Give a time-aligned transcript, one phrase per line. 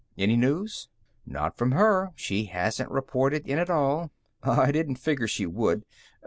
[0.17, 0.89] "Any news?"
[1.27, 4.09] "Not from her; she hasn't reported in at all."
[4.41, 5.85] "I didn't figure she would.